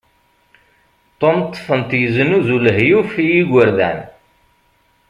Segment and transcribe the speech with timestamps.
[1.19, 3.99] Tom ṭṭfen-t yeznuzu lehyuf i igerdan.